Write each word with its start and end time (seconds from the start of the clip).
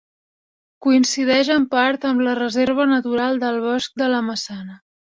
Coincideix 0.85 1.51
en 1.57 1.69
part 1.77 2.09
amb 2.13 2.25
la 2.31 2.35
Reserva 2.41 2.91
Natural 2.97 3.41
del 3.47 3.65
Bosc 3.71 4.05
de 4.05 4.13
la 4.17 4.27
Maçana. 4.35 4.85